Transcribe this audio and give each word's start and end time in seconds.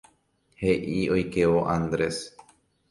He'i 0.61 1.03
oikévo 1.17 1.63
Andrés. 1.77 2.21